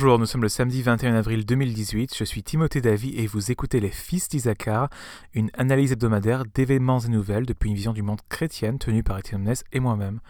[0.00, 3.80] Bonjour, nous sommes le samedi 21 avril 2018, je suis Timothée Davy et vous écoutez
[3.80, 4.88] Les Fils d'Isaacar,
[5.34, 9.42] une analyse hebdomadaire d'événements et nouvelles depuis une vision du monde chrétienne tenue par Étienne
[9.42, 10.20] Mness et moi-même.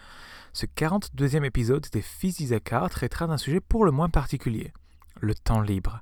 [0.51, 4.73] Ce 42e épisode des Fils d'Isaacar traitera d'un sujet pour le moins particulier,
[5.21, 6.01] le temps libre.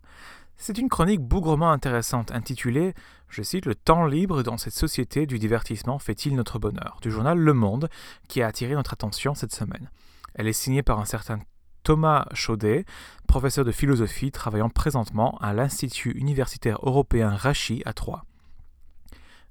[0.57, 2.95] C'est une chronique bougrement intéressante intitulée,
[3.29, 7.37] je cite, Le temps libre dans cette société du divertissement fait-il notre bonheur du journal
[7.37, 7.87] Le Monde
[8.29, 9.91] qui a attiré notre attention cette semaine.
[10.33, 11.39] Elle est signée par un certain
[11.89, 12.85] Thomas Chaudet,
[13.27, 18.25] professeur de philosophie travaillant présentement à l'Institut universitaire européen Rachi à Troyes.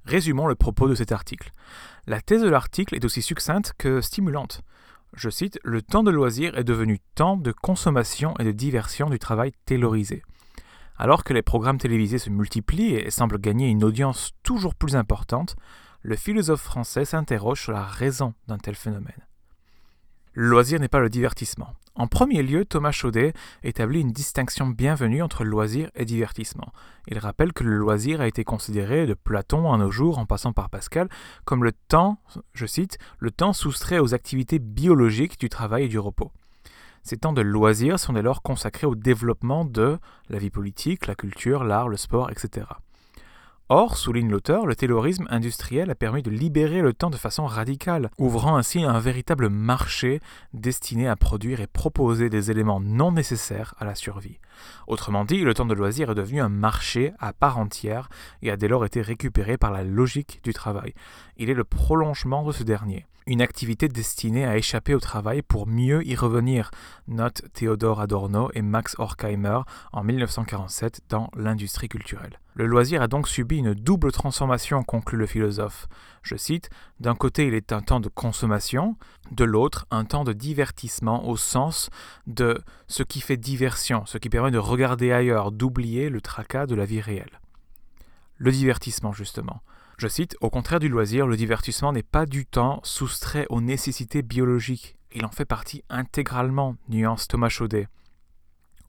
[0.05, 1.51] Résumons le propos de cet article.
[2.07, 4.61] La thèse de l'article est aussi succincte que stimulante.
[5.17, 9.19] Je cite Le temps de loisir est devenu temps de consommation et de diversion du
[9.19, 10.23] travail taylorisé.
[10.97, 15.57] Alors que les programmes télévisés se multiplient et semblent gagner une audience toujours plus importante,
[16.03, 19.27] le philosophe français s'interroge sur la raison d'un tel phénomène.
[20.31, 21.73] Le loisir n'est pas le divertissement.
[21.99, 26.71] En premier lieu, Thomas Chaudet établit une distinction bienvenue entre loisir et divertissement.
[27.09, 30.53] Il rappelle que le loisir a été considéré de Platon à nos jours, en passant
[30.53, 31.09] par Pascal,
[31.43, 32.17] comme le temps,
[32.53, 36.31] je cite, le temps soustrait aux activités biologiques du travail et du repos.
[37.03, 41.15] Ces temps de loisir sont dès lors consacrés au développement de la vie politique, la
[41.15, 42.65] culture, l'art, le sport, etc.
[43.71, 48.09] Or, souligne l'auteur, le taylorisme industriel a permis de libérer le temps de façon radicale,
[48.17, 50.21] ouvrant ainsi un véritable marché
[50.55, 54.39] destiné à produire et proposer des éléments non nécessaires à la survie.
[54.87, 58.09] Autrement dit, le temps de loisir est devenu un marché à part entière
[58.41, 60.93] et a dès lors été récupéré par la logique du travail.
[61.37, 65.67] Il est le prolongement de ce dernier une activité destinée à échapper au travail pour
[65.67, 66.71] mieux y revenir,
[67.07, 69.59] note Théodore Adorno et Max Horkheimer
[69.93, 72.39] en 1947 dans L'industrie culturelle.
[72.55, 75.87] Le loisir a donc subi une double transformation, conclut le philosophe.
[76.21, 78.95] Je cite D'un côté, il est un temps de consommation,
[79.31, 81.89] de l'autre, un temps de divertissement au sens
[82.27, 86.75] de ce qui fait diversion, ce qui permet de regarder ailleurs, d'oublier le tracas de
[86.75, 87.39] la vie réelle.
[88.37, 89.61] Le divertissement, justement.
[89.97, 94.21] Je cite, Au contraire du loisir, le divertissement n'est pas du temps soustrait aux nécessités
[94.21, 94.95] biologiques.
[95.13, 97.87] Il en fait partie intégralement, nuance Thomas Chaudet.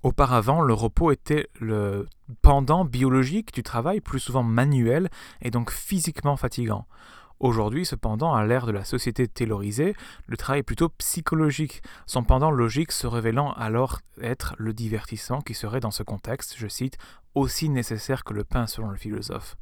[0.02, 2.08] Auparavant, le repos était le
[2.42, 5.10] pendant biologique du travail, plus souvent manuel
[5.42, 6.86] et donc physiquement fatigant.
[7.40, 9.94] Aujourd'hui, cependant, à l'ère de la société taylorisée,
[10.26, 15.54] le travail est plutôt psychologique, son pendant logique se révélant alors être le divertissement qui
[15.54, 16.98] serait dans ce contexte, je cite,
[17.34, 19.56] aussi nécessaire que le pain selon le philosophe.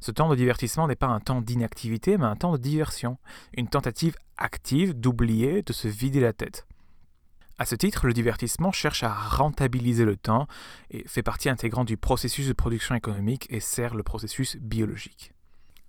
[0.00, 3.18] Ce temps de divertissement n'est pas un temps d'inactivité, mais un temps de diversion,
[3.52, 6.66] une tentative active d'oublier, de se vider la tête.
[7.58, 10.46] À ce titre, le divertissement cherche à rentabiliser le temps
[10.90, 15.34] et fait partie intégrante du processus de production économique et sert le processus biologique.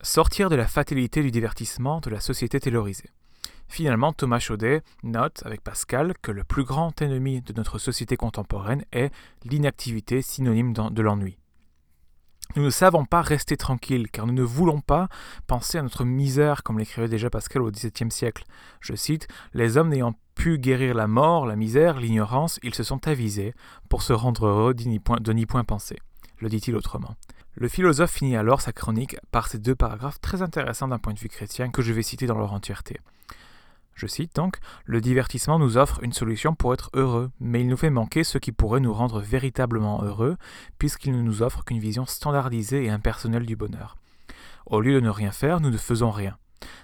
[0.03, 3.11] Sortir de la fatalité du divertissement de la société taylorisée.
[3.67, 8.83] Finalement, Thomas Chaudet note avec Pascal que le plus grand ennemi de notre société contemporaine
[8.91, 9.13] est
[9.43, 11.37] l'inactivité synonyme de l'ennui.
[12.55, 15.07] Nous ne savons pas rester tranquilles, car nous ne voulons pas
[15.45, 18.43] penser à notre misère, comme l'écrivait déjà Pascal au XVIIe siècle.
[18.79, 23.07] Je cite Les hommes n'ayant pu guérir la mort, la misère, l'ignorance, ils se sont
[23.07, 23.53] avisés
[23.87, 25.99] pour se rendre heureux de n'y point, point penser.
[26.39, 27.15] Le dit-il autrement.
[27.55, 31.19] Le philosophe finit alors sa chronique par ces deux paragraphes très intéressants d'un point de
[31.19, 32.99] vue chrétien que je vais citer dans leur entièreté.
[33.93, 37.77] Je cite donc, Le divertissement nous offre une solution pour être heureux, mais il nous
[37.77, 40.37] fait manquer ce qui pourrait nous rendre véritablement heureux,
[40.79, 43.97] puisqu'il ne nous offre qu'une vision standardisée et impersonnelle du bonheur.
[44.65, 46.37] Au lieu de ne rien faire, nous ne faisons rien.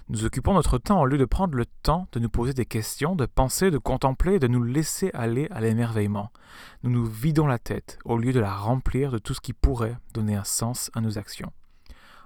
[0.08, 3.14] Nous occupons notre temps au lieu de prendre le temps de nous poser des questions,
[3.14, 6.30] de penser, de contempler, de nous laisser aller à l'émerveillement.
[6.82, 9.98] Nous nous vidons la tête au lieu de la remplir de tout ce qui pourrait
[10.14, 11.52] donner un sens à nos actions.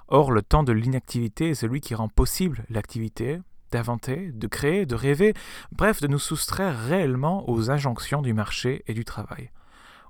[0.09, 3.41] Or, le temps de l'inactivité est celui qui rend possible l'activité,
[3.71, 5.35] d'inventer, de créer, de rêver,
[5.73, 9.51] bref, de nous soustraire réellement aux injonctions du marché et du travail.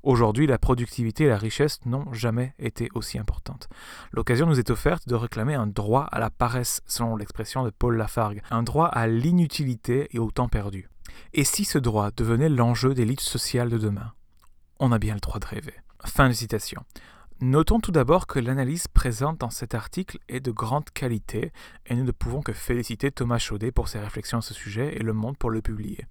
[0.03, 3.69] Aujourd'hui, la productivité et la richesse n'ont jamais été aussi importantes.
[4.13, 7.97] L'occasion nous est offerte de réclamer un droit à la paresse, selon l'expression de Paul
[7.97, 10.89] Lafargue, un droit à l'inutilité et au temps perdu.
[11.35, 14.13] Et si ce droit devenait l'enjeu des luttes sociales de demain?
[14.81, 15.75] On a bien le droit de rêver.
[16.05, 16.83] Fin de citation.
[17.41, 21.53] Notons tout d'abord que l'analyse présente dans cet article est de grande qualité
[21.87, 25.03] et nous ne pouvons que féliciter Thomas Chaudet pour ses réflexions à ce sujet et
[25.03, 26.07] Le Monde pour le publier.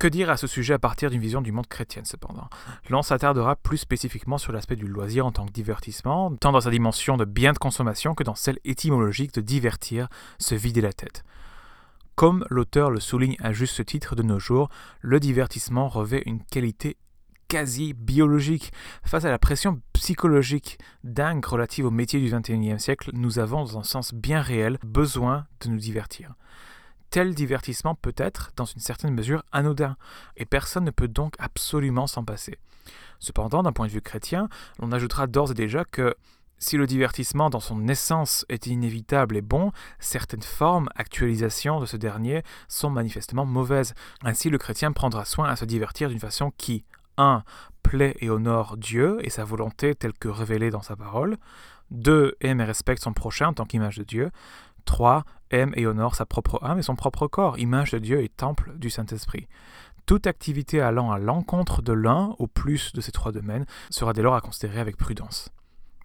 [0.00, 2.48] Que dire à ce sujet à partir d'une vision du monde chrétienne cependant?
[2.88, 6.70] L'on s'attardera plus spécifiquement sur l'aspect du loisir en tant que divertissement, tant dans sa
[6.70, 10.08] dimension de bien de consommation que dans celle étymologique de divertir,
[10.38, 11.22] se vider la tête.
[12.14, 14.70] Comme l'auteur le souligne à juste titre de nos jours,
[15.02, 16.96] le divertissement revêt une qualité
[17.48, 18.72] quasi biologique.
[19.04, 23.78] Face à la pression psychologique dingue relative au métier du XXIe siècle, nous avons, dans
[23.78, 26.32] un sens bien réel, besoin de nous divertir.
[27.10, 29.96] Tel divertissement peut être, dans une certaine mesure, anodin,
[30.36, 32.58] et personne ne peut donc absolument s'en passer.
[33.18, 34.48] Cependant, d'un point de vue chrétien,
[34.78, 36.14] l'on ajoutera d'ores et déjà que
[36.62, 41.96] si le divertissement dans son essence est inévitable et bon, certaines formes, actualisations de ce
[41.96, 43.94] dernier sont manifestement mauvaises.
[44.22, 46.84] Ainsi, le chrétien prendra soin à se divertir d'une façon qui
[47.16, 47.44] 1.
[47.82, 51.38] plaît et honore Dieu et sa volonté telle que révélée dans sa parole.
[51.92, 52.36] 2.
[52.42, 54.30] aime et respecte son prochain en tant qu'image de Dieu.
[54.84, 55.24] 3.
[55.50, 58.72] Aime et honore sa propre âme et son propre corps, image de Dieu et temple
[58.76, 59.48] du Saint-Esprit.
[60.06, 64.22] Toute activité allant à l'encontre de l'un ou plus de ces trois domaines sera dès
[64.22, 65.50] lors à considérer avec prudence.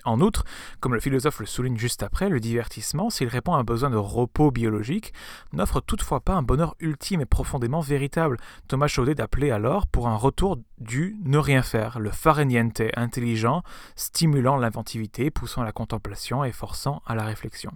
[0.06, 0.44] En outre,
[0.80, 3.97] comme le philosophe le souligne juste après, le divertissement, s'il répond à un besoin de
[3.97, 5.13] repos biologique,
[5.51, 8.38] n'offre toutefois pas un bonheur ultime et profondément véritable.
[8.68, 13.63] Thomas Chaudet d'appelait alors pour un retour du ne rien faire, le fare niente intelligent,
[13.95, 17.71] stimulant l'inventivité, poussant à la contemplation et forçant à la réflexion.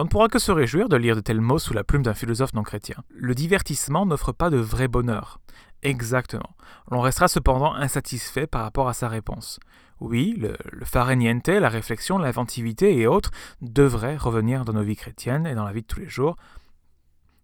[0.00, 2.14] L'on ne pourra que se réjouir de lire de tels mots sous la plume d'un
[2.14, 2.96] philosophe non chrétien.
[3.10, 5.42] Le divertissement n'offre pas de vrai bonheur.
[5.82, 6.56] Exactement.
[6.90, 9.60] L'on restera cependant insatisfait par rapport à sa réponse.
[10.00, 13.30] Oui, le, le niente, la réflexion, l'inventivité et autres
[13.60, 16.36] devraient revenir dans nos vies chrétiennes et dans la vie de tous les jours.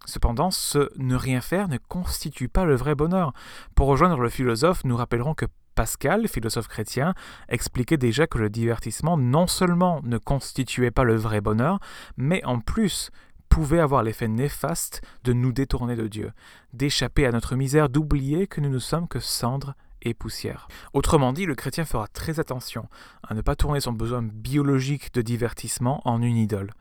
[0.06, 3.34] Cependant, ce ne rien faire ne constitue pas le vrai bonheur.
[3.74, 5.44] Pour rejoindre le philosophe, nous rappellerons que
[5.76, 7.14] Pascal, philosophe chrétien,
[7.48, 11.78] expliquait déjà que le divertissement non seulement ne constituait pas le vrai bonheur,
[12.16, 13.10] mais en plus
[13.50, 16.32] pouvait avoir l'effet néfaste de nous détourner de Dieu,
[16.72, 20.66] d'échapper à notre misère, d'oublier que nous ne sommes que cendres et poussière.
[20.94, 22.88] Autrement dit, le chrétien fera très attention
[23.22, 26.72] à ne pas tourner son besoin biologique de divertissement en une idole.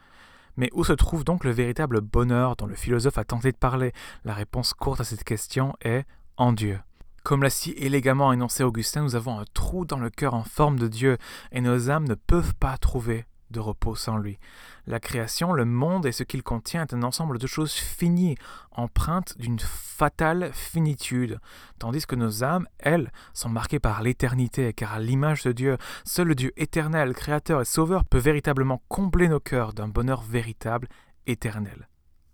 [0.55, 3.91] Mais où se trouve donc le véritable bonheur dont le philosophe a tenté de parler?
[4.23, 6.05] La réponse courte à cette question est
[6.37, 6.79] en Dieu.
[7.25, 10.77] Comme l'a si élégamment énoncé Augustin, nous avons un trou dans le cœur en forme
[10.77, 11.17] de Dieu,
[11.51, 14.37] et nos âmes ne peuvent pas trouver de repos sans lui.
[14.85, 18.37] La création, le monde et ce qu'il contient est un ensemble de choses finies,
[18.69, 21.39] empreintes d'une fatale finitude,
[21.79, 26.27] tandis que nos âmes, elles, sont marquées par l'éternité, car à l'image de Dieu, seul
[26.27, 30.87] le Dieu éternel, créateur et sauveur peut véritablement combler nos cœurs d'un bonheur véritable,
[31.25, 31.89] éternel,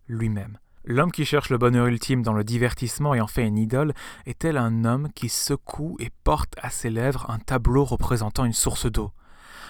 [0.10, 0.58] lui-même.
[0.84, 3.94] L'homme qui cherche le bonheur ultime dans le divertissement et en fait une idole
[4.26, 8.54] est tel un homme qui secoue et porte à ses lèvres un tableau représentant une
[8.54, 9.12] source d'eau?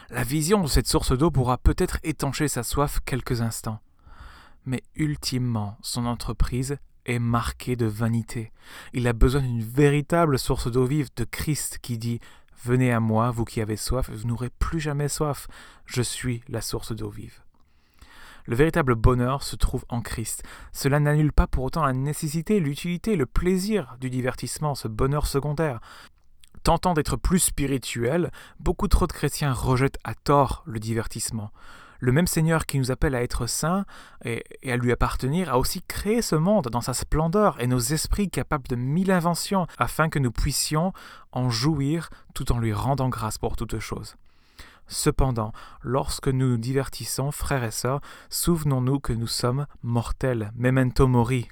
[0.10, 3.80] La vision de cette source d'eau pourra peut-être étancher sa soif quelques instants.
[4.66, 8.52] Mais ultimement, son entreprise est marquée de vanité.
[8.94, 12.20] Il a besoin d'une véritable source d'eau vive de Christ qui dit
[12.64, 15.48] Venez à moi, vous qui avez soif, vous n'aurez plus jamais soif.
[15.86, 17.42] Je suis la source d'eau vive.
[18.46, 20.44] Le véritable bonheur se trouve en Christ.
[20.72, 25.80] Cela n'annule pas pour autant la nécessité, l'utilité, le plaisir du divertissement, ce bonheur secondaire.
[26.64, 31.52] Tentant d'être plus spirituel, beaucoup trop de chrétiens rejettent à tort le divertissement.
[32.00, 33.86] Le même Seigneur qui nous appelle à être saints
[34.26, 38.30] et, à lui appartenir a aussi créé ce monde dans sa splendeur et nos esprits
[38.30, 40.94] capables de mille inventions afin que nous puissions
[41.32, 44.16] en jouir tout en lui rendant grâce pour toutes choses.
[44.92, 45.54] Cependant,
[45.84, 51.48] lorsque nous nous divertissons, frères et sœurs, souvenons-nous que nous sommes mortels, memento mori,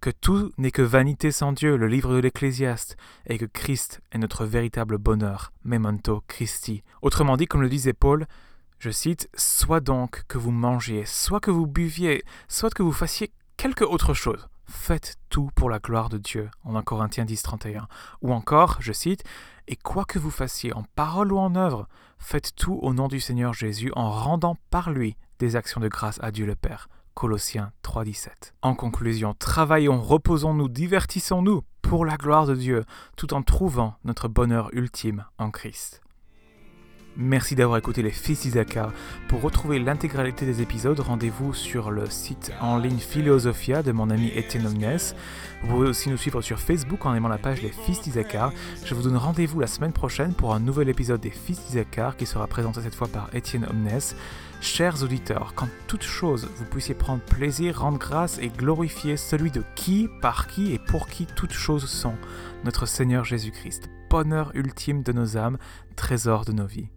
[0.00, 2.96] que tout n'est que vanité sans Dieu, le livre de l'Ecclésiaste,
[3.26, 6.84] et que Christ est notre véritable bonheur, memento Christi.
[7.02, 8.28] Autrement dit, comme le disait Paul,
[8.78, 13.32] je cite, Soit donc que vous mangiez, soit que vous buviez, soit que vous fassiez
[13.56, 14.48] quelque autre chose.
[14.66, 17.88] Faites tout pour la gloire de Dieu, en 1 Corinthiens 10, 31.
[18.22, 19.22] Ou encore, je cite,
[19.68, 23.20] Et quoi que vous fassiez, en parole ou en œuvre, faites tout au nom du
[23.20, 26.88] Seigneur Jésus, en rendant par lui des actions de grâce à Dieu le Père.
[27.14, 28.52] Colossiens 3.17.
[28.62, 32.84] En conclusion, travaillons, reposons-nous, divertissons-nous pour la gloire de Dieu,
[33.16, 36.02] tout en trouvant notre bonheur ultime en Christ.
[37.18, 38.92] Merci d'avoir écouté les Fils d'Isaacar.
[39.28, 44.30] Pour retrouver l'intégralité des épisodes, rendez-vous sur le site en ligne Philosophia de mon ami
[44.34, 44.98] Étienne Omnes.
[45.62, 48.52] Vous pouvez aussi nous suivre sur Facebook en aimant la page Les Fils d'Isaacar.
[48.84, 52.26] Je vous donne rendez-vous la semaine prochaine pour un nouvel épisode des Fils d'Isaacar qui
[52.26, 53.98] sera présenté cette fois par Étienne Omnes.
[54.60, 59.62] Chers auditeurs, quand toute chose vous puissiez prendre plaisir, rendre grâce et glorifier celui de
[59.74, 62.16] qui, par qui et pour qui toutes choses sont,
[62.64, 65.56] notre Seigneur Jésus-Christ, bonheur ultime de nos âmes,
[65.96, 66.90] trésor de nos vies.